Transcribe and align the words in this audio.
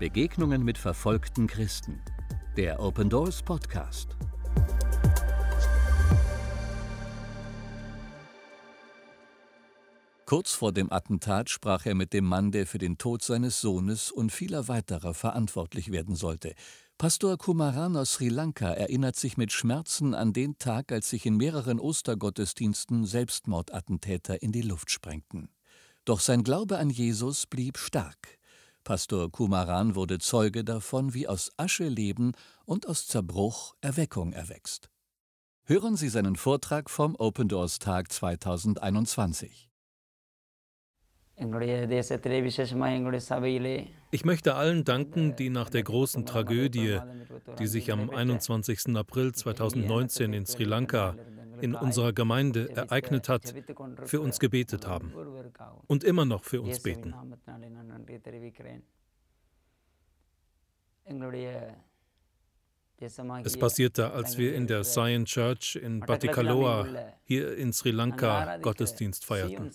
Begegnungen 0.00 0.64
mit 0.64 0.78
verfolgten 0.78 1.46
Christen. 1.46 2.00
Der 2.56 2.80
Open 2.80 3.10
Doors 3.10 3.42
Podcast. 3.42 4.16
Kurz 10.24 10.54
vor 10.54 10.72
dem 10.72 10.90
Attentat 10.90 11.50
sprach 11.50 11.84
er 11.84 11.94
mit 11.94 12.14
dem 12.14 12.24
Mann, 12.24 12.50
der 12.50 12.66
für 12.66 12.78
den 12.78 12.96
Tod 12.96 13.22
seines 13.22 13.60
Sohnes 13.60 14.10
und 14.10 14.32
vieler 14.32 14.68
weiterer 14.68 15.12
verantwortlich 15.12 15.92
werden 15.92 16.14
sollte. 16.14 16.54
Pastor 16.96 17.36
Kumaran 17.36 17.94
aus 17.94 18.14
Sri 18.14 18.30
Lanka 18.30 18.72
erinnert 18.72 19.16
sich 19.16 19.36
mit 19.36 19.52
Schmerzen 19.52 20.14
an 20.14 20.32
den 20.32 20.56
Tag, 20.56 20.92
als 20.92 21.10
sich 21.10 21.26
in 21.26 21.36
mehreren 21.36 21.78
Ostergottesdiensten 21.78 23.04
Selbstmordattentäter 23.04 24.40
in 24.40 24.50
die 24.50 24.62
Luft 24.62 24.90
sprengten. 24.90 25.50
Doch 26.06 26.20
sein 26.20 26.42
Glaube 26.42 26.78
an 26.78 26.88
Jesus 26.88 27.46
blieb 27.46 27.76
stark. 27.76 28.39
Pastor 28.84 29.30
Kumaran 29.30 29.94
wurde 29.94 30.18
Zeuge 30.18 30.64
davon, 30.64 31.14
wie 31.14 31.28
aus 31.28 31.52
Asche 31.56 31.88
Leben 31.88 32.32
und 32.64 32.88
aus 32.88 33.06
Zerbruch 33.06 33.74
Erweckung 33.80 34.32
erwächst. 34.32 34.90
Hören 35.64 35.96
Sie 35.96 36.08
seinen 36.08 36.36
Vortrag 36.36 36.90
vom 36.90 37.14
Open 37.16 37.48
Doors 37.48 37.78
Tag 37.78 38.10
2021. 38.10 39.70
Ich 44.10 44.24
möchte 44.24 44.54
allen 44.54 44.84
danken, 44.84 45.36
die 45.36 45.48
nach 45.48 45.70
der 45.70 45.82
großen 45.82 46.26
Tragödie, 46.26 46.98
die 47.58 47.66
sich 47.66 47.92
am 47.92 48.10
21. 48.10 48.94
April 48.96 49.32
2019 49.32 50.32
in 50.34 50.44
Sri 50.44 50.64
Lanka 50.64 51.16
in 51.60 51.74
unserer 51.74 52.12
Gemeinde 52.12 52.70
ereignet 52.74 53.28
hat, 53.28 53.54
für 54.04 54.20
uns 54.20 54.38
gebetet 54.40 54.86
haben 54.86 55.12
und 55.86 56.04
immer 56.04 56.24
noch 56.24 56.44
für 56.44 56.60
uns 56.60 56.80
beten. 56.82 57.14
Es 63.44 63.58
passierte, 63.58 64.12
als 64.12 64.36
wir 64.36 64.54
in 64.54 64.66
der 64.66 64.84
Sion 64.84 65.24
Church 65.24 65.76
in 65.76 66.00
Batikaloa 66.00 66.86
hier 67.24 67.56
in 67.56 67.72
Sri 67.72 67.90
Lanka 67.90 68.58
Gottesdienst 68.58 69.24
feierten. 69.24 69.70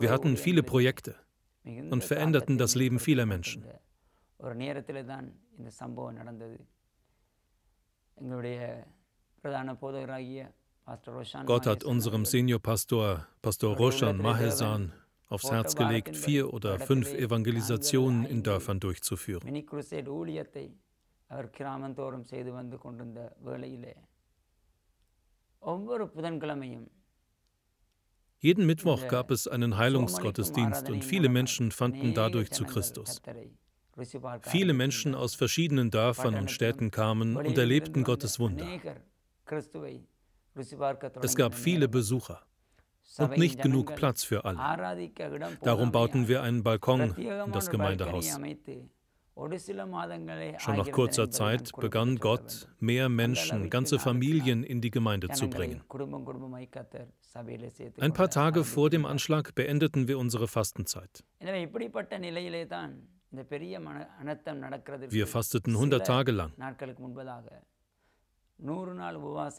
Wir 0.00 0.10
hatten 0.10 0.36
viele 0.36 0.62
Projekte 0.62 1.14
und 1.64 2.04
veränderten 2.04 2.58
das 2.58 2.74
Leben 2.74 2.98
vieler 2.98 3.24
Menschen. 3.24 3.64
Gott 11.45 11.65
hat 11.65 11.83
unserem 11.83 12.25
Seniorpastor, 12.25 13.27
Pastor 13.41 13.77
Roshan 13.77 14.17
Mahesan, 14.17 14.93
aufs 15.27 15.51
Herz 15.51 15.75
gelegt, 15.75 16.15
vier 16.15 16.53
oder 16.53 16.79
fünf 16.79 17.13
Evangelisationen 17.13 18.25
in 18.25 18.43
Dörfern 18.43 18.79
durchzuführen. 18.79 19.47
அவர் 21.27 21.49
கிராமந்தோறும் 21.49 22.23
செய்து 22.23 22.51
வந்து 22.51 22.77
கொண்டிருந்த 22.77 23.21
வேளையிலே 23.47 23.95
ஒவ்வொரு 25.73 26.05
புதன்கிழமையும் 26.09 26.85
Jeden 28.47 28.65
Mittwoch 28.71 29.03
gab 29.07 29.31
es 29.31 29.43
einen 29.47 29.73
Heilungsgottesdienst 29.77 30.89
und 30.93 31.03
viele 31.11 31.29
Menschen 31.29 31.71
fanden 31.71 32.13
dadurch 32.13 32.49
zu 32.57 32.63
Christus. 32.71 33.09
Viele 34.42 34.72
Menschen 34.72 35.14
aus 35.14 35.34
verschiedenen 35.34 35.90
Dörfern 35.90 36.34
und 36.34 36.50
Städten 36.50 36.90
kamen 36.90 37.36
und 37.36 37.58
erlebten 37.58 38.04
Gottes 38.04 38.38
Wunder. 38.38 38.66
Es 41.22 41.36
gab 41.36 41.54
viele 41.54 41.88
Besucher 41.88 42.42
und 43.18 43.36
nicht 43.36 43.62
genug 43.62 43.94
Platz 43.96 44.24
für 44.24 44.44
alle. 44.44 44.58
Darum 45.62 45.92
bauten 45.92 46.28
wir 46.28 46.42
einen 46.42 46.62
Balkon 46.62 47.14
in 47.16 47.52
das 47.52 47.70
Gemeindehaus. 47.70 48.38
Schon 50.58 50.76
nach 50.76 50.90
kurzer 50.90 51.30
Zeit 51.30 51.72
begann 51.78 52.16
Gott, 52.16 52.68
mehr 52.78 53.08
Menschen, 53.08 53.70
ganze 53.70 53.98
Familien 53.98 54.64
in 54.64 54.80
die 54.80 54.90
Gemeinde 54.90 55.28
zu 55.30 55.48
bringen. 55.48 55.82
Ein 58.00 58.12
paar 58.12 58.28
Tage 58.28 58.64
vor 58.64 58.90
dem 58.90 59.06
Anschlag 59.06 59.54
beendeten 59.54 60.08
wir 60.08 60.18
unsere 60.18 60.46
Fastenzeit. 60.46 61.24
Wir 65.09 65.27
fasteten 65.27 65.73
100 65.75 66.07
Tage 66.07 66.31
lang. 66.31 66.51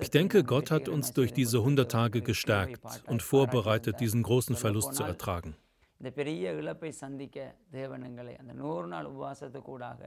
Ich 0.01 0.11
denke, 0.11 0.45
Gott 0.45 0.71
hat 0.71 0.89
uns 0.89 1.13
durch 1.13 1.33
diese 1.33 1.59
100 1.59 1.91
Tage 1.91 2.23
gestärkt 2.23 2.81
und 3.07 3.23
vorbereitet, 3.23 4.01
diesen 4.01 4.23
großen 4.23 4.57
Verlust 4.57 4.95
zu 4.95 5.05
ertragen. 5.05 5.55
இந்த 6.01 6.11
பெரிய 6.11 6.53
இழப்பை 6.53 6.91
சந்திக்க 6.93 7.37
தேவன் 7.71 8.03
எங்களை 8.03 8.33
அந்த 8.37 8.53
நூறு 8.53 8.87
நாள் 8.87 9.07
உபவாசத்துக்கூடாக 9.07 10.01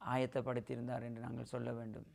ஆயத்தப்படுத்தியிருந்தார் 0.00 1.04
என்று 1.04 1.20
நாங்கள் 1.20 1.44
சொல்ல 1.44 1.70
வேண்டும் 1.72 2.08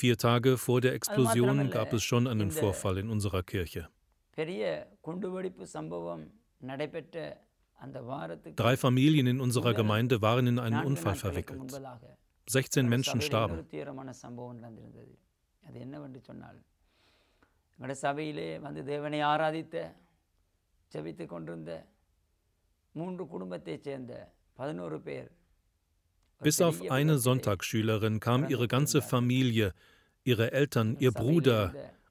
Vier 0.00 0.16
Tage 0.16 0.56
vor 0.56 0.80
der 0.80 0.94
Explosion 0.94 1.58
gab 1.70 1.92
es 1.92 2.02
schon 2.02 2.26
einen 2.26 2.50
Vorfall 2.50 2.96
in 2.96 3.10
unserer 3.10 3.42
Kirche. 3.42 3.82
Drei 8.54 8.76
Familien 8.76 9.26
in 9.26 9.40
unserer 9.40 9.74
Gemeinde 9.74 10.22
waren 10.22 10.46
in 10.46 10.58
einen 10.58 10.84
Unfall 10.84 11.14
verwickelt. 11.14 11.60
16 12.46 12.88
Menschen 12.88 13.20
starben. 13.20 13.66
சபையிலே 17.92 18.58
வந்து 18.58 18.84
தேவனை 18.84 19.20
ஆராதித்த 19.20 19.94
ஜபித்து 20.94 21.26
கொண்டிருந்த 21.26 21.86
மூன்று 22.92 23.26
குடும்பத்தைச் 23.26 23.82
சேர்ந்த 23.82 24.32
பதினோரு 24.52 25.00
பேர் 25.00 25.30
Bis 26.44 26.60
auf 26.60 26.78
eine 26.90 27.18
Sonntagsschülerin 27.18 28.18
kam 28.18 28.48
ihre 28.48 28.66
ganze 28.66 29.00
Familie, 29.00 29.74
ihre 30.24 30.50
Eltern, 30.50 30.96
ihr 30.98 31.12
Bruder 31.12 31.60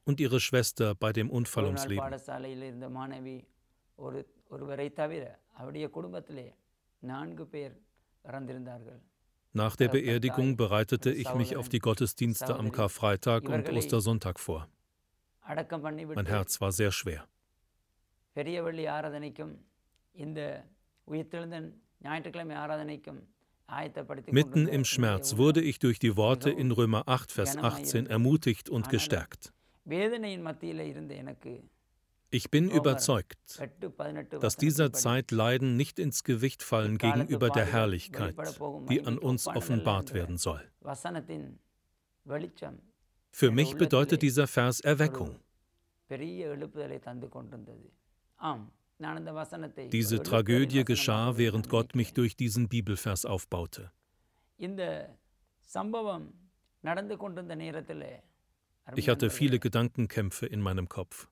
und 0.03 0.22
ihre 0.22 0.40
Schwester 0.40 0.96
bei 0.96 1.12
dem 1.12 1.30
Unfall 1.30 1.66
ums 1.66 1.86
Leben. 1.88 2.06
Nach 9.53 9.75
der 9.75 9.90
Beerdigung 9.90 10.56
bereitete 10.58 11.12
ich 11.12 11.34
mich 11.36 11.56
auf 11.58 11.68
die 11.69 11.80
Gottesdienste 11.80 12.56
am 12.56 12.72
Karfreitag 12.72 13.50
und 13.50 13.69
Ostersonntag 13.69 14.40
vor. 14.40 14.68
Mein 16.16 16.25
Herz 16.25 16.62
war 16.62 16.72
sehr 16.72 16.92
schwer. 16.92 17.28
பெரிய 18.38 18.58
வெள்ளி 18.66 18.84
ஆராதனைக்கும் 18.96 19.53
இந்த 20.25 20.40
உயிர்த்தெழுந்த 21.12 21.58
ஞாயிற்றுக்கிழமை 22.08 22.56
ஆராதனைக்கும் 22.64 23.22
Mitten 24.31 24.68
im 24.68 24.84
Schmerz 24.84 25.38
wurde 25.38 25.62
ich 25.62 25.80
durch 25.80 25.97
die 25.97 26.18
Worte 26.18 26.50
in 26.50 26.72
Römer 26.72 27.08
8, 27.08 27.31
Vers 27.31 27.56
18 27.58 28.06
ermutigt 28.06 28.69
und 28.69 28.90
gestärkt. 28.90 29.53
Ich 32.31 32.50
bin 32.50 32.70
überzeugt, 32.70 33.38
dass 34.41 34.56
dieser 34.56 34.92
Zeit 34.92 35.31
Leiden 35.31 35.76
nicht 35.76 35.98
ins 35.98 36.25
Gewicht 36.25 36.62
fallen 36.62 36.98
gegenüber 36.98 37.50
der 37.50 37.66
Herrlichkeit, 37.66 38.34
die 38.88 39.04
an 39.04 39.19
uns 39.19 39.47
offenbart 39.47 40.12
werden 40.12 40.37
soll. 40.37 40.60
Für 43.31 43.50
mich 43.50 43.76
bedeutet 43.76 44.22
dieser 44.22 44.47
Vers 44.47 44.81
Erweckung. 44.81 45.38
Diese 49.93 50.22
Tragödie 50.22 50.84
geschah, 50.84 51.37
während 51.37 51.69
Gott 51.69 51.94
mich 51.94 52.14
durch 52.14 52.37
diesen 52.37 52.69
Bibelvers 52.69 53.25
aufbaute. 53.25 53.93
Ich 58.94 59.08
hatte 59.08 59.31
viele 59.31 59.58
Gedankenkämpfe 59.58 60.46
in 60.46 60.61
meinem 60.61 60.88
Kopf. 60.88 61.29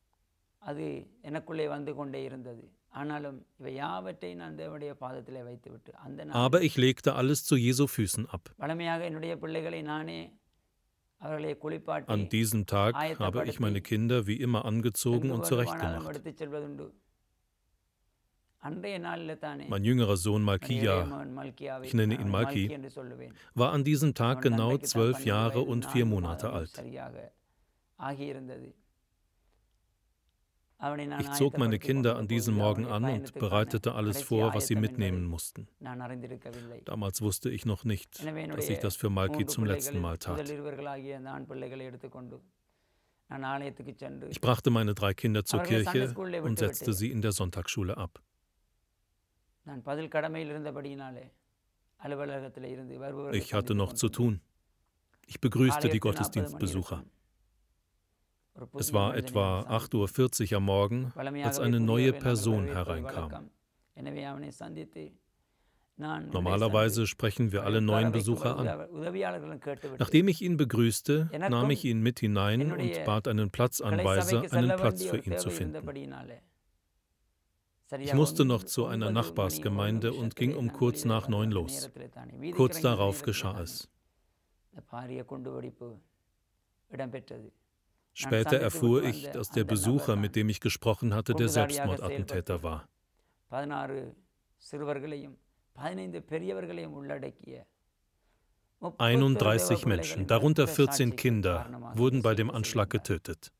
Aber 6.33 6.63
ich 6.63 6.77
legte 6.77 7.15
alles 7.15 7.45
zu 7.45 7.57
Jesu 7.57 7.87
Füßen 7.87 8.29
ab. 8.29 8.51
An 12.07 12.29
diesem 12.29 12.67
Tag 12.67 12.95
habe 13.19 13.47
ich 13.47 13.61
meine 13.61 13.81
Kinder 13.81 14.27
wie 14.27 14.37
immer 14.41 14.65
angezogen 14.65 15.31
und 15.31 15.45
zurechtgemacht. 15.47 16.21
Mein 19.69 19.85
jüngerer 19.85 20.17
Sohn 20.17 20.43
Malkia, 20.43 21.03
ich 21.83 21.93
nenne 21.95 22.15
ihn 22.15 22.31
Malki, 22.31 22.69
war 23.55 23.73
an 23.73 23.85
diesem 23.85 24.15
Tag 24.15 24.41
genau 24.43 24.79
zwölf 24.79 25.25
Jahre 25.27 25.61
und 25.61 25.85
vier 25.87 26.07
Monate 26.07 26.51
alt. 26.51 26.83
Ich 31.21 31.31
zog 31.33 31.57
meine 31.57 31.79
Kinder 31.79 32.17
an 32.17 32.29
diesem 32.29 32.57
Morgen 32.57 32.87
an 32.87 33.05
und 33.05 33.33
bereitete 33.35 33.95
alles 33.95 34.23
vor, 34.23 34.55
was 34.55 34.67
sie 34.67 34.77
mitnehmen 34.77 35.25
mussten. 35.25 35.69
Damals 36.85 37.23
wusste 37.23 37.49
ich 37.51 37.65
noch 37.65 37.85
nicht, 37.85 38.25
dass 38.25 38.69
ich 38.69 38.79
das 38.81 38.97
für 38.97 39.09
Malki 39.09 39.47
zum 39.47 39.65
letzten 39.65 40.01
Mal 40.01 40.19
tat. 40.19 40.49
Ich 44.31 44.41
brachte 44.41 44.71
meine 44.71 44.95
drei 44.95 45.15
Kinder 45.15 45.45
zur 45.45 45.63
Kirche 45.63 46.15
und 46.43 46.59
setzte 46.59 46.93
sie 46.93 47.11
in 47.11 47.23
der 47.23 47.33
Sonntagsschule 47.33 47.97
ab. 47.97 48.21
Ich 53.33 53.55
hatte 53.55 53.75
noch 53.75 53.93
zu 53.95 54.09
tun. 54.11 54.41
Ich 55.27 55.41
begrüßte 55.41 55.89
die 55.89 56.01
Gottesdienstbesucher. 56.01 57.05
Es 58.79 58.93
war 58.93 59.17
etwa 59.17 59.61
8.40 59.63 60.53
Uhr 60.53 60.57
am 60.59 60.65
Morgen, 60.65 61.13
als 61.17 61.59
eine 61.59 61.81
neue 61.81 62.13
Person 62.13 62.67
hereinkam. 62.67 63.51
Normalerweise 65.97 67.07
sprechen 67.07 67.53
wir 67.53 67.65
alle 67.65 67.81
neuen 67.81 68.11
Besucher 68.11 68.57
an. 68.57 68.89
Nachdem 69.99 70.29
ich 70.29 70.43
ihn 70.43 70.57
begrüßte, 70.57 71.31
nahm 71.49 71.71
ich 71.71 71.85
ihn 71.85 72.01
mit 72.01 72.21
hinein 72.21 72.73
und 72.73 73.05
bat 73.05 73.29
einen 73.29 73.51
Platzanweiser, 73.51 74.53
einen 74.53 74.77
Platz 74.77 75.05
für 75.05 75.19
ihn 75.19 75.39
zu 75.39 75.51
finden. 75.51 75.89
Ich 77.99 78.15
musste 78.15 78.45
noch 78.45 78.65
zu 78.65 78.87
einer 78.87 79.11
Nachbarsgemeinde 79.11 80.13
und 80.13 80.35
ging 80.37 80.57
um 80.57 80.73
kurz 80.73 81.05
nach 81.05 81.29
neun 81.29 81.53
los. 81.53 81.91
Kurz 82.57 82.81
darauf 82.81 83.23
geschah 83.23 83.61
es. 83.61 83.89
Später 88.15 88.59
erfuhr 88.61 89.03
ich, 89.03 89.29
dass 89.31 89.51
der 89.51 89.65
Besucher, 89.65 90.15
mit 90.17 90.37
dem 90.37 90.49
ich 90.49 90.61
gesprochen 90.61 91.15
hatte, 91.15 91.35
der 91.35 91.49
Selbstmordattentäter 91.49 92.63
war. 92.63 92.89
31 98.99 99.87
Menschen, 99.87 100.27
darunter 100.27 100.69
14 100.69 101.17
Kinder, 101.17 101.67
wurden 101.95 102.23
bei 102.23 102.35
dem 102.35 102.51
Anschlag 102.51 102.91
getötet. 102.91 103.53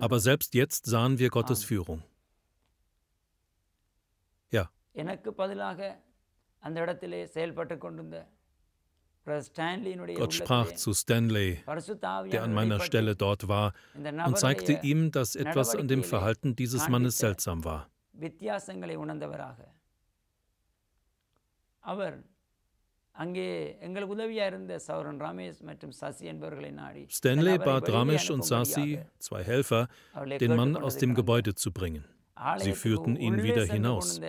Aber 0.00 0.20
selbst 0.20 0.54
jetzt 0.54 0.86
sahen 0.86 1.18
wir 1.18 1.30
Gottes 1.30 1.64
Führung. 1.64 2.02
Ja. 4.50 4.70
Gott 10.14 10.32
sprach 10.34 10.72
zu 10.72 10.92
Stanley, 10.94 11.58
der 12.30 12.42
an 12.42 12.54
meiner 12.54 12.80
Stelle 12.80 13.14
dort 13.16 13.48
war, 13.48 13.72
und 13.94 14.38
zeigte 14.38 14.80
ihm, 14.82 15.10
dass 15.12 15.36
etwas 15.36 15.74
an 15.76 15.88
dem 15.88 16.02
Verhalten 16.04 16.56
dieses 16.56 16.88
Mannes 16.88 17.18
seltsam 17.18 17.64
war. 17.64 17.88
Stanley 27.10 27.58
bat 27.58 27.88
Ramesh 27.88 28.30
und 28.30 28.44
Sasi, 28.44 29.00
zwei 29.18 29.42
Helfer, 29.42 29.88
den 30.40 30.54
Mann 30.56 30.76
aus 30.76 30.96
dem 30.98 31.14
Gebäude 31.14 31.54
zu 31.54 31.72
bringen. 31.72 32.04
Sie 32.58 32.72
führten 32.72 33.16
ihn 33.16 33.42
wieder 33.42 33.64
hinaus. 33.64 34.20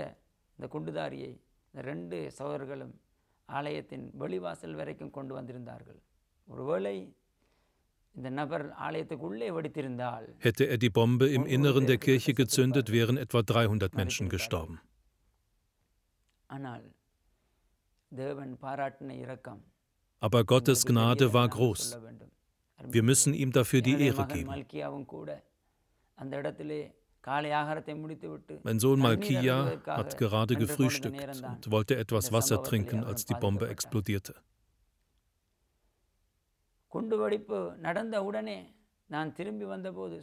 ஆலயத்தின் 3.49 4.11
வெளிவாசல் 4.19 4.75
வரைக்கும் 4.75 5.11
கொண்டு 5.11 5.35
வந்திருந்தார்கள் 5.35 6.01
ஒருவேளை 6.47 6.97
Hätte 10.39 10.65
er 10.69 10.79
die 10.79 10.91
Bombe 10.91 11.27
im 11.29 11.47
Inneren 11.47 11.87
der 11.87 11.99
Kirche 11.99 12.33
gezündet, 12.33 12.93
wären 12.93 13.17
etwa 13.17 13.43
300 13.43 13.95
Menschen 13.95 14.29
gestorben. 14.29 14.81
Aber 20.21 20.45
Gottes 20.45 20.87
Gnade 20.87 21.33
war 21.33 21.49
groß. 21.49 21.99
Wir 22.97 23.03
müssen 23.03 23.35
ihm 23.35 23.51
dafür 23.51 23.83
die 23.83 24.01
Ehre 24.07 24.27
geben. 24.29 24.51
Mein 28.64 28.80
Sohn 28.80 29.00
Malkia 29.00 29.82
hat 29.86 30.18
gerade 30.18 30.56
gefrühstückt 30.56 31.44
und 31.44 31.72
wollte 31.72 31.98
etwas 31.98 32.32
Wasser 32.32 32.64
trinken, 32.64 33.04
als 33.04 33.26
die 33.26 33.34
Bombe 33.34 33.68
explodierte. 33.68 34.36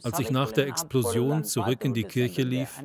Als 0.03 0.19
ich 0.19 0.31
nach 0.31 0.51
der 0.51 0.67
Explosion 0.67 1.43
zurück 1.43 1.85
in 1.85 1.93
die 1.93 2.03
Kirche 2.03 2.41
lief, 2.41 2.81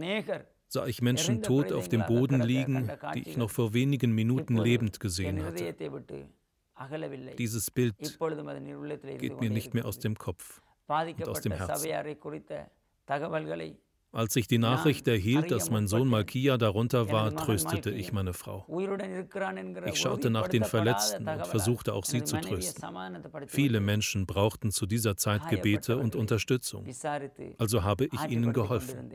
sah 0.68 0.86
ich 0.86 1.02
Menschen 1.02 1.42
tot 1.42 1.72
auf 1.72 1.88
dem 1.88 2.04
Boden 2.06 2.40
liegen, 2.42 2.90
die 3.14 3.28
ich 3.28 3.36
noch 3.36 3.50
vor 3.50 3.72
wenigen 3.72 4.12
Minuten 4.12 4.56
lebend 4.56 5.00
gesehen 5.00 5.44
hatte. 5.44 5.74
Dieses 7.38 7.70
Bild 7.70 7.94
geht 9.18 9.40
mir 9.40 9.50
nicht 9.50 9.74
mehr 9.74 9.84
aus 9.84 9.98
dem 9.98 10.16
Kopf 10.16 10.60
und 10.88 11.28
aus 11.28 11.40
dem 11.40 11.52
Herzen. 11.52 11.88
Als 14.12 14.36
ich 14.36 14.46
die 14.46 14.58
Nachricht 14.58 15.08
erhielt, 15.08 15.50
dass 15.50 15.70
mein 15.70 15.88
Sohn 15.88 16.06
Malkia 16.06 16.58
darunter 16.58 17.10
war, 17.10 17.34
tröstete 17.34 17.90
ich 17.90 18.12
meine 18.12 18.34
Frau. 18.34 18.66
Ich 19.86 19.98
schaute 19.98 20.28
nach 20.28 20.48
den 20.48 20.64
Verletzten 20.64 21.26
und 21.26 21.46
versuchte 21.46 21.94
auch 21.94 22.04
sie 22.04 22.22
zu 22.22 22.38
trösten. 22.38 22.84
Viele 23.48 23.80
Menschen 23.80 24.26
brauchten 24.26 24.70
zu 24.70 24.84
dieser 24.84 25.16
Zeit 25.16 25.48
Gebete 25.48 25.96
und 25.96 26.14
Unterstützung. 26.14 26.86
Also 27.58 27.82
habe 27.84 28.04
ich 28.04 28.24
ihnen 28.28 28.52
geholfen. 28.52 29.10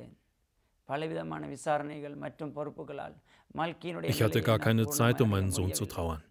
Ich 4.04 4.22
hatte 4.24 4.42
gar 4.42 4.60
keine 4.60 4.88
Zeit, 4.88 5.22
um 5.22 5.30
meinen 5.30 5.52
Sohn 5.52 5.74
zu 5.74 5.86
trauern. 5.86 6.24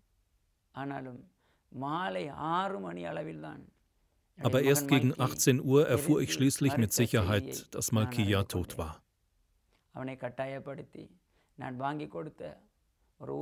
Aber 4.43 4.63
erst 4.63 4.89
gegen 4.89 5.19
18 5.19 5.63
Uhr 5.63 5.87
erfuhr 5.89 6.21
ich 6.21 6.33
schließlich 6.33 6.77
mit 6.77 6.93
Sicherheit, 6.93 7.75
dass 7.75 7.93
Malkia 7.93 8.45
tot 8.45 8.77
war. 8.79 9.03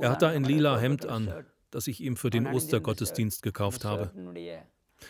Er 0.01 0.09
hatte 0.09 0.27
ein 0.27 0.43
lila 0.43 0.79
Hemd 0.79 1.05
an, 1.05 1.45
das 1.69 1.87
ich 1.87 1.99
ihm 1.99 2.15
für 2.15 2.29
den 2.29 2.47
Ostergottesdienst 2.47 3.43
gekauft 3.43 3.83
habe. 3.83 4.11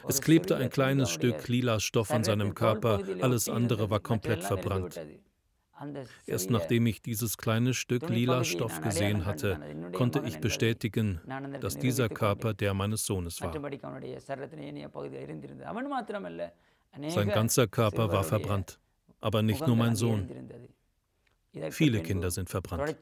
Es 0.08 0.22
klebte 0.22 0.56
ein 0.56 0.72
kleines 0.72 1.12
Stück 1.12 1.48
lila 1.48 1.80
Stoff 1.80 2.12
an 2.12 2.24
seinem 2.24 2.56
Körper, 2.56 3.02
alles 3.22 3.48
andere 3.48 3.90
war 3.92 4.00
komplett 4.00 4.44
verbrannt. 4.44 5.00
Erst 6.26 6.50
nachdem 6.50 6.86
ich 6.86 7.02
dieses 7.02 7.38
kleine 7.38 7.74
Stück 7.74 8.10
lila 8.10 8.44
Stoff 8.44 8.82
gesehen 8.82 9.26
hatte, 9.26 9.60
konnte 9.94 10.22
ich 10.26 10.40
bestätigen, 10.40 11.20
dass 11.60 11.78
dieser 11.78 12.08
Körper 12.10 12.54
der 12.54 12.74
meines 12.74 13.06
Sohnes 13.06 13.42
war. 13.42 13.54
Sein 17.08 17.28
ganzer 17.28 17.68
Körper 17.68 18.12
war 18.12 18.24
verbrannt, 18.24 18.80
aber 19.20 19.42
nicht 19.42 19.68
nur 19.68 19.76
mein 19.76 19.96
Sohn. 19.96 20.30
Viele 21.72 22.02
Kinder 22.02 22.32
sind 22.32 22.50
verbrannt. 22.50 22.96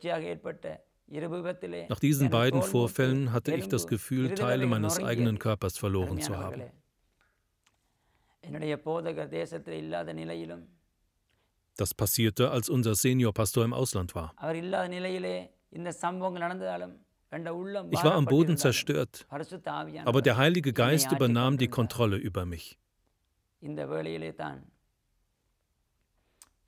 Nach 1.90 2.00
diesen 2.00 2.30
beiden 2.30 2.62
Vorfällen 2.64 3.32
hatte 3.32 3.54
ich 3.56 3.68
das 3.68 3.88
Gefühl, 3.88 4.34
Teile 4.34 4.66
meines 4.66 5.04
eigenen 5.04 5.38
Körpers 5.38 5.78
verloren 5.78 6.20
zu 6.20 6.38
haben. 6.38 6.64
Das 11.76 11.94
passierte, 11.94 12.52
als 12.52 12.70
unser 12.70 12.96
Seniorpastor 12.96 13.66
im 13.66 13.74
Ausland 13.74 14.14
war. 14.16 14.34
Ich 17.92 18.04
war 18.04 18.14
am 18.14 18.26
Boden 18.26 18.58
zerstört, 18.58 19.26
aber 20.06 20.22
der 20.22 20.38
Heilige 20.38 20.72
Geist 20.74 21.12
übernahm 21.12 21.58
die 21.58 21.68
Kontrolle 21.68 22.18
über 22.18 22.46
mich. 22.46 22.78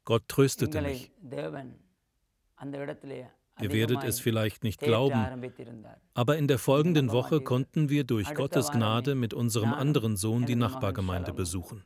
Gott 0.05 0.27
tröstete 0.27 0.81
mich. 0.81 1.11
Ihr 3.61 3.71
werdet 3.71 4.03
es 4.03 4.19
vielleicht 4.19 4.63
nicht 4.63 4.79
glauben, 4.81 5.51
aber 6.13 6.37
in 6.37 6.47
der 6.47 6.59
folgenden 6.59 7.11
Woche 7.11 7.41
konnten 7.41 7.89
wir 7.89 8.03
durch 8.03 8.33
Gottes 8.33 8.71
Gnade 8.71 9.15
mit 9.15 9.33
unserem 9.33 9.73
anderen 9.73 10.17
Sohn 10.17 10.45
die 10.45 10.55
Nachbargemeinde 10.55 11.31
besuchen. 11.33 11.83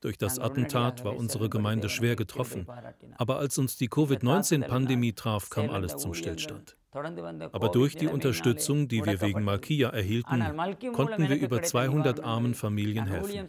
Durch 0.00 0.16
das 0.16 0.38
Attentat 0.38 1.04
war 1.04 1.16
unsere 1.16 1.48
Gemeinde 1.48 1.88
schwer 1.88 2.14
getroffen. 2.14 2.66
Aber 3.16 3.38
als 3.38 3.58
uns 3.58 3.76
die 3.76 3.88
Covid-19-Pandemie 3.88 5.12
traf, 5.12 5.50
kam 5.50 5.70
alles 5.70 5.96
zum 5.96 6.14
Stillstand. 6.14 6.76
Aber 6.90 7.68
durch 7.68 7.96
die 7.96 8.06
Unterstützung, 8.06 8.88
die 8.88 9.04
wir 9.04 9.20
wegen 9.20 9.44
Malkia 9.44 9.90
erhielten, 9.90 10.42
konnten 10.92 11.28
wir 11.28 11.36
über 11.36 11.62
200 11.62 12.20
armen 12.20 12.54
Familien 12.54 13.06
helfen. 13.06 13.48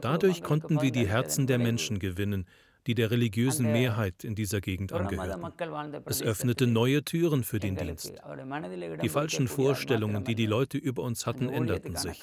Dadurch 0.00 0.42
konnten 0.42 0.82
wir 0.82 0.92
die 0.92 1.08
Herzen 1.08 1.46
der 1.46 1.58
Menschen 1.58 1.98
gewinnen, 1.98 2.46
die 2.86 2.94
der 2.94 3.10
religiösen 3.10 3.70
Mehrheit 3.72 4.24
in 4.24 4.34
dieser 4.34 4.60
Gegend 4.60 4.92
angehörten. 4.92 5.52
Es 6.06 6.22
öffnete 6.22 6.66
neue 6.66 7.04
Türen 7.04 7.44
für 7.44 7.60
den 7.60 7.76
Dienst. 7.76 8.12
Die 9.02 9.08
falschen 9.08 9.48
Vorstellungen, 9.48 10.24
die 10.24 10.34
die 10.34 10.46
Leute 10.46 10.78
über 10.78 11.02
uns 11.02 11.26
hatten, 11.26 11.48
änderten 11.48 11.96
sich. 11.96 12.22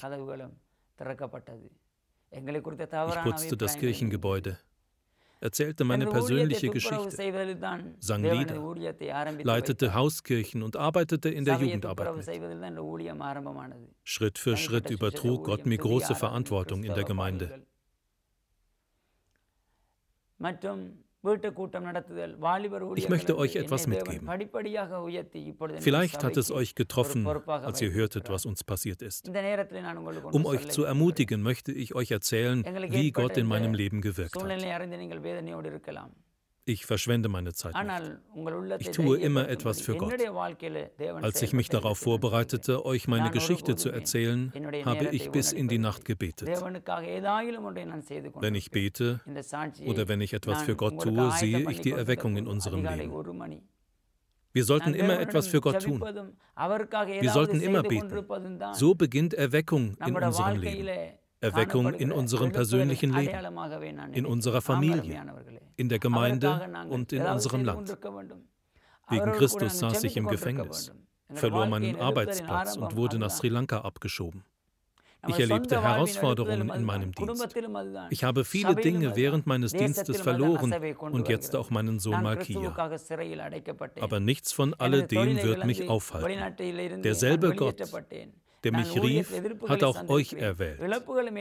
Ich 2.30 3.22
putzte 3.22 3.56
das 3.56 3.76
Kirchengebäude. 3.78 4.58
erzählte 5.40 5.84
meine 5.84 6.06
persönliche 6.06 6.68
Geschichte, 6.68 7.10
sang 8.00 8.22
Lieder, 8.22 8.74
leitete 9.44 9.94
Hauskirchen 9.94 10.62
und 10.62 10.76
arbeitete 10.76 11.28
in 11.28 11.44
der 11.44 11.56
Jugendarbeit 11.56 12.16
mit. 12.16 12.26
Schritt 14.04 14.38
für 14.38 14.56
Schritt 14.56 14.90
übertrug 14.90 15.44
Gott 15.44 15.66
mir 15.66 15.78
große 15.78 16.14
Verantwortung 16.14 16.82
in 16.82 16.94
der 16.94 17.04
Gemeinde. 17.04 17.62
Ich 22.96 23.08
möchte 23.08 23.38
euch 23.38 23.56
etwas 23.56 23.86
mitgeben. 23.86 24.28
Vielleicht 25.80 26.24
hat 26.24 26.36
es 26.36 26.50
euch 26.50 26.74
getroffen, 26.74 27.26
als 27.26 27.80
ihr 27.82 27.92
hörtet, 27.92 28.28
was 28.30 28.46
uns 28.46 28.64
passiert 28.64 29.02
ist. 29.02 29.28
Um 30.32 30.46
euch 30.46 30.68
zu 30.68 30.84
ermutigen, 30.84 31.42
möchte 31.42 31.72
ich 31.72 31.94
euch 31.94 32.10
erzählen, 32.10 32.64
wie 32.90 33.12
Gott 33.12 33.36
in 33.36 33.46
meinem 33.46 33.74
Leben 33.74 34.00
gewirkt 34.00 34.36
hat. 34.36 36.27
Ich 36.68 36.84
verschwende 36.84 37.30
meine 37.30 37.54
Zeit 37.54 37.74
nicht. 37.74 38.80
Ich 38.80 38.90
tue 38.90 39.18
immer 39.18 39.48
etwas 39.48 39.80
für 39.80 39.96
Gott. 39.96 40.12
Als 41.22 41.40
ich 41.40 41.54
mich 41.54 41.70
darauf 41.70 41.98
vorbereitete, 41.98 42.84
euch 42.84 43.08
meine 43.08 43.30
Geschichte 43.30 43.74
zu 43.74 43.88
erzählen, 43.88 44.52
habe 44.84 45.08
ich 45.12 45.30
bis 45.30 45.52
in 45.52 45.68
die 45.68 45.78
Nacht 45.78 46.04
gebetet. 46.04 46.46
Wenn 48.40 48.54
ich 48.54 48.70
bete 48.70 49.20
oder 49.86 50.08
wenn 50.08 50.20
ich 50.20 50.34
etwas 50.34 50.62
für 50.62 50.76
Gott 50.76 51.00
tue, 51.00 51.30
sehe 51.32 51.70
ich 51.70 51.80
die 51.80 51.92
Erweckung 51.92 52.36
in 52.36 52.46
unserem 52.46 52.84
Leben. 52.84 53.14
Wir 54.52 54.64
sollten 54.64 54.92
immer 54.92 55.18
etwas 55.20 55.48
für 55.48 55.62
Gott 55.62 55.80
tun. 55.82 56.02
Wir 56.02 57.30
sollten 57.30 57.62
immer 57.62 57.82
beten. 57.82 58.12
So 58.74 58.94
beginnt 58.94 59.32
Erweckung 59.32 59.96
in 60.04 60.16
unserem 60.16 60.60
Leben. 60.60 61.18
Erweckung 61.40 61.94
in 61.94 62.10
unserem 62.12 62.52
persönlichen 62.52 63.14
Leben, 63.14 64.12
in 64.12 64.26
unserer 64.26 64.60
Familie, 64.60 65.22
in 65.76 65.88
der 65.88 65.98
Gemeinde 65.98 66.68
und 66.88 67.12
in 67.12 67.22
unserem 67.22 67.64
Land. 67.64 67.96
Wegen 69.08 69.32
Christus 69.32 69.78
saß 69.78 70.04
ich 70.04 70.16
im 70.16 70.26
Gefängnis, 70.26 70.92
verlor 71.32 71.66
meinen 71.66 71.96
Arbeitsplatz 71.96 72.76
und 72.76 72.96
wurde 72.96 73.18
nach 73.18 73.30
Sri 73.30 73.48
Lanka 73.48 73.80
abgeschoben. 73.80 74.44
Ich 75.26 75.40
erlebte 75.40 75.82
Herausforderungen 75.82 76.70
in 76.70 76.84
meinem 76.84 77.12
Dienst. 77.12 77.56
Ich 78.10 78.22
habe 78.22 78.44
viele 78.44 78.76
Dinge 78.76 79.16
während 79.16 79.46
meines 79.46 79.72
Dienstes 79.72 80.20
verloren 80.20 80.72
und 81.00 81.28
jetzt 81.28 81.56
auch 81.56 81.70
meinen 81.70 81.98
Sohn 81.98 82.22
Malkia. 82.22 82.74
Aber 84.00 84.20
nichts 84.20 84.52
von 84.52 84.74
alledem 84.74 85.42
wird 85.42 85.64
mich 85.64 85.88
aufhalten. 85.88 87.02
Derselbe 87.02 87.54
Gott, 87.54 87.82
der 88.64 88.72
mich 88.72 89.02
rief, 89.02 89.32
hat 89.68 89.84
auch 89.84 90.08
euch 90.08 90.32
erwählt. 90.32 90.80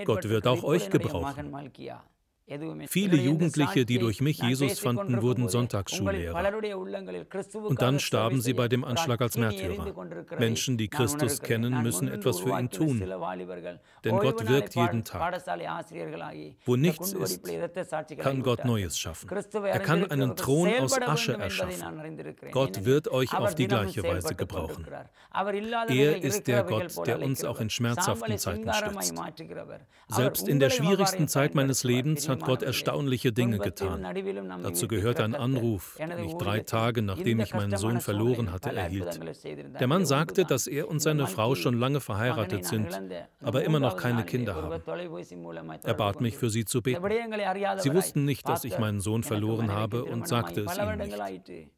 Gott 0.05 0.27
wird 0.29 0.47
auch 0.47 0.63
euch 0.63 0.89
gebrauchen. 0.89 1.53
Viele 2.88 3.18
Jugendliche, 3.18 3.86
die 3.86 4.00
durch 4.00 4.22
mich 4.22 4.42
Jesus 4.42 4.80
fanden, 4.80 5.22
wurden 5.22 5.50
Sonntagsschullehrer. 5.50 6.54
Und 7.54 7.82
dann 7.82 8.00
starben 8.00 8.39
sie 8.39 8.54
bei 8.54 8.70
dem 8.70 8.86
Anschlag 8.86 9.20
als 9.22 9.38
Märtyrer. 9.38 9.94
Menschen, 10.39 10.77
die 10.77 10.88
Christus 10.88 11.42
kennen, 11.42 11.84
müssen 11.84 12.08
etwas 12.08 12.39
für 12.39 12.58
ihn 12.58 12.70
tun. 12.70 13.04
Denn 14.06 14.18
Gott 14.18 14.48
wirkt 14.48 14.75
jeden 14.75 15.04
Tag. 15.04 15.44
Wo 16.66 16.77
nichts 16.77 17.12
ist, 17.12 17.44
kann 18.18 18.42
Gott 18.44 18.63
Neues 18.63 18.98
schaffen. 18.98 19.30
Er 19.66 19.80
kann 19.80 20.10
einen 20.10 20.38
Thron 20.38 20.70
aus 20.80 21.01
Asche 21.01 21.34
erschaffen. 21.34 22.34
Gott 22.51 22.86
wird 22.86 23.10
euch 23.10 23.34
auf 23.38 23.56
die 23.56 23.68
gleiche 23.68 24.04
Weise 24.04 24.36
gebrauchen. 24.36 24.88
Er 25.89 26.24
ist 26.24 26.48
der 26.48 26.63
Gott, 26.63 27.06
der 27.06 27.22
uns 27.22 27.44
auch 27.44 27.60
in 27.60 27.70
schmerzhaften 27.70 28.38
Zeiten 28.38 28.72
stützt. 28.72 29.13
Selbst 30.08 30.48
in 30.48 30.62
der 30.62 30.70
schwierigsten 30.70 31.27
Zeit 31.27 31.54
meines 31.54 31.84
Lebens 31.84 32.30
hat 32.30 32.37
hat 32.38 32.46
Gott 32.46 32.63
erstaunliche 32.63 33.32
Dinge 33.32 33.58
getan. 33.60 34.03
Dazu 34.63 34.88
gehört 34.88 35.20
ein 35.20 35.36
Anruf, 35.36 35.98
den 35.98 36.25
ich 36.25 36.34
drei 36.36 36.60
Tage 36.60 37.01
nachdem 37.01 37.39
ich 37.39 37.53
meinen 37.53 37.77
Sohn 37.77 38.00
verloren 38.00 38.51
hatte, 38.51 38.75
erhielt. 38.75 39.20
Der 39.79 39.88
Mann 39.88 40.06
sagte, 40.06 40.46
dass 40.46 40.67
er 40.67 40.88
und 40.88 41.00
seine 41.00 41.27
Frau 41.27 41.56
schon 41.56 41.79
lange 41.79 42.00
verheiratet 42.00 42.65
sind, 42.65 43.00
aber 43.41 43.63
immer 43.63 43.79
noch 43.79 43.98
keine 43.98 44.24
Kinder 44.24 44.56
haben. 44.56 44.82
Er 45.84 45.94
bat 45.94 46.22
mich, 46.22 46.38
für 46.38 46.50
sie 46.50 46.65
zu 46.65 46.82
beten. 46.82 47.03
Sie 47.79 47.94
wussten 47.94 48.25
nicht, 48.25 48.48
dass 48.48 48.63
ich 48.63 48.77
meinen 48.77 49.00
Sohn 49.00 49.24
verloren 49.24 49.72
habe 49.72 50.06
und 50.06 50.27
sagte 50.27 50.62
es 50.62 50.77
ihnen 50.77 50.98
nicht. 50.98 51.70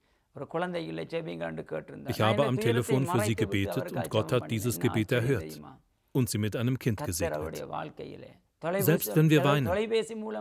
Ich 2.08 2.22
habe 2.22 2.46
am 2.46 2.60
Telefon 2.60 3.06
für 3.08 3.20
sie 3.22 3.36
gebetet 3.36 3.92
und 3.92 4.10
Gott 4.10 4.32
hat 4.32 4.52
dieses 4.52 4.80
Gebet 4.80 5.12
erhört 5.12 5.60
und 6.12 6.30
sie 6.30 6.38
mit 6.38 6.56
einem 6.56 6.78
Kind 6.78 7.04
gesegnet. 7.04 7.66
Selbst 8.80 9.16
wenn 9.16 9.30
wir 9.30 9.44
weinen, 9.44 9.68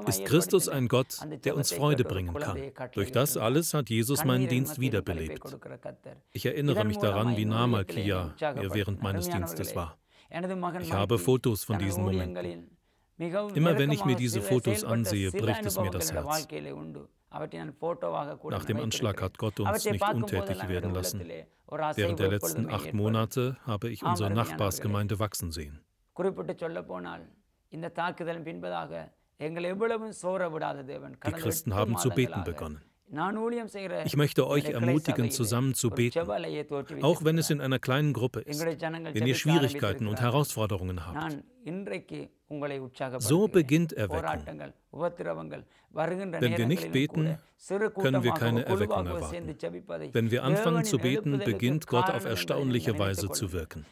ist 0.06 0.24
Christus 0.24 0.68
ein 0.68 0.88
Gott, 0.88 1.18
der 1.44 1.56
uns 1.56 1.72
Freude 1.72 2.04
bringen 2.04 2.34
kann. 2.34 2.58
Durch 2.92 3.12
das 3.12 3.36
alles 3.36 3.74
hat 3.74 3.90
Jesus 3.90 4.24
meinen 4.24 4.48
Dienst 4.48 4.80
wiederbelebt. 4.80 5.56
Ich 6.32 6.44
erinnere 6.46 6.84
mich 6.84 6.98
daran, 6.98 7.36
wie 7.36 7.44
nah 7.44 7.66
Malkia 7.66 8.34
mir 8.56 8.74
während 8.74 9.02
meines 9.02 9.28
Dienstes 9.28 9.76
war. 9.76 9.98
Ich 10.80 10.92
habe 10.92 11.18
Fotos 11.18 11.64
von 11.64 11.78
diesen 11.78 12.04
Momenten. 12.04 12.76
Immer 13.18 13.78
wenn 13.78 13.90
ich 13.90 14.04
mir 14.04 14.16
diese 14.16 14.42
Fotos 14.42 14.84
ansehe, 14.84 15.30
bricht 15.30 15.66
es 15.66 15.78
mir 15.78 15.90
das 15.90 16.12
Herz. 16.12 16.46
Nach 18.50 18.64
dem 18.64 18.80
Anschlag 18.80 19.22
hat 19.22 19.38
Gott 19.38 19.60
uns 19.60 19.84
nicht 19.84 20.14
untätig 20.14 20.68
werden 20.68 20.94
lassen. 20.94 21.22
Während 21.94 22.18
der 22.18 22.28
letzten 22.28 22.70
acht 22.70 22.94
Monate 22.94 23.58
habe 23.62 23.90
ich 23.90 24.02
unsere 24.02 24.30
Nachbarsgemeinde 24.30 25.18
wachsen 25.18 25.52
sehen. 25.52 25.80
Die 31.26 31.32
Christen 31.32 31.74
haben 31.74 31.96
zu 31.98 32.10
beten 32.10 32.44
begonnen. 32.44 32.82
Ich 34.04 34.16
möchte 34.16 34.46
euch 34.46 34.66
ermutigen, 34.66 35.30
zusammen 35.30 35.72
zu 35.74 35.88
beten, 35.88 36.20
auch 37.02 37.24
wenn 37.24 37.38
es 37.38 37.48
in 37.48 37.62
einer 37.62 37.78
kleinen 37.78 38.12
Gruppe 38.12 38.40
ist, 38.40 38.60
wenn 38.60 39.26
ihr 39.26 39.34
Schwierigkeiten 39.34 40.06
und 40.06 40.20
Herausforderungen 40.20 41.06
habt. 41.06 41.38
So 43.20 43.48
beginnt 43.48 43.94
Erweckung. 43.94 44.44
Wenn 45.90 46.58
wir 46.58 46.66
nicht 46.66 46.92
beten, 46.92 47.38
können 47.94 48.22
wir 48.22 48.32
keine 48.32 48.66
Erweckung 48.66 49.06
erwarten. 49.06 49.54
Wenn 50.12 50.30
wir 50.30 50.44
anfangen 50.44 50.84
zu 50.84 50.98
beten, 50.98 51.38
beginnt 51.38 51.86
Gott 51.86 52.10
auf 52.10 52.26
erstaunliche 52.26 52.98
Weise 52.98 53.30
zu 53.30 53.52
wirken. 53.52 53.86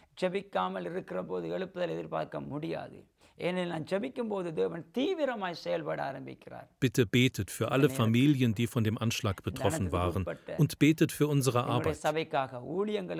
Bitte 6.80 7.06
betet 7.06 7.50
für 7.50 7.70
alle 7.70 7.88
Familien, 7.90 8.54
die 8.54 8.66
von 8.66 8.82
dem 8.84 8.98
Anschlag 8.98 9.42
betroffen 9.42 9.92
waren. 9.92 10.24
und 10.58 10.78
betet 10.78 11.12
für 11.12 11.26
unsere 11.28 11.64
Arbeit, 11.64 11.96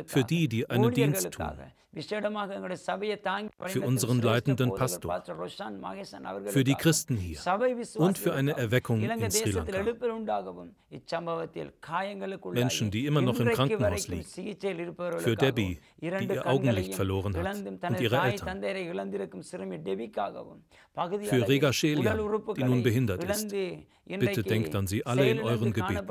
für 0.07 0.25
die, 0.25 0.49
die 0.49 0.69
einen 0.71 0.83
Dienst 0.93 1.31
tun, 1.33 1.47
für 1.97 3.81
unseren 3.81 4.21
leitenden 4.21 4.75
Pastor, 4.75 5.23
für 6.47 6.65
die 6.65 6.75
Christen 6.75 7.17
hier 7.17 7.39
und 7.97 8.19
für 8.19 8.35
eine 8.35 8.57
Erweckung 8.57 9.01
in 9.01 9.31
Sri 9.31 9.51
Lanka. 9.51 9.83
Menschen, 12.53 12.91
die 12.91 13.07
immer 13.07 13.23
noch 13.23 13.41
im 13.41 13.49
Krankenhaus 13.49 14.09
liegen, 14.09 14.25
für 14.25 15.37
Debbie, 15.37 15.81
die 15.99 16.07
ihr 16.07 16.47
Augenlicht 16.47 16.95
verloren 16.95 17.35
hat 17.37 17.57
und 17.91 18.01
ihre 18.01 18.19
Eltern, 18.21 18.63
für 21.23 21.49
Rega 21.49 21.73
Shelia, 21.73 22.17
die 22.57 22.65
nun 22.65 22.83
behindert 22.83 23.25
ist. 23.25 23.49
Bitte 24.07 24.43
denkt 24.43 24.75
an 24.75 24.87
sie 24.87 25.05
alle 25.05 25.31
in 25.31 25.41
euren 25.41 25.73
Gebeten. 25.73 26.07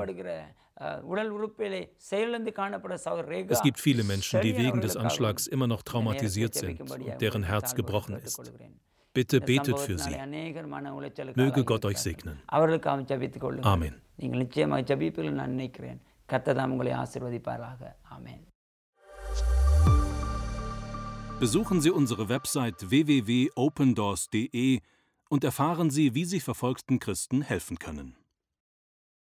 Es 3.49 3.61
gibt 3.61 3.79
viele 3.79 4.03
Menschen, 4.03 4.41
die 4.41 4.57
wegen 4.57 4.81
des 4.81 4.97
Anschlags 4.97 5.47
immer 5.47 5.67
noch 5.67 5.83
traumatisiert 5.83 6.53
sind 6.53 6.81
und 6.81 7.21
deren 7.21 7.43
Herz 7.43 7.75
gebrochen 7.75 8.15
ist. 8.15 8.51
Bitte 9.13 9.39
betet 9.39 9.79
für 9.79 9.97
sie. 9.97 10.17
Möge 11.35 11.63
Gott 11.63 11.85
euch 11.85 11.99
segnen. 11.99 12.41
Amen. 13.63 13.95
Besuchen 21.39 21.81
Sie 21.81 21.91
unsere 21.91 22.29
Website 22.29 22.89
www.opendoors.de 22.89 24.81
und 25.29 25.43
erfahren 25.43 25.89
Sie, 25.89 26.13
wie 26.15 26.25
Sie 26.25 26.39
verfolgten 26.39 26.99
Christen 26.99 27.41
helfen 27.41 27.77
können. 27.77 28.15